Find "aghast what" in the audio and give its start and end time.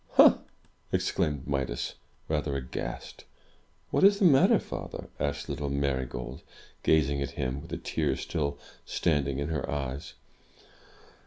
2.55-4.03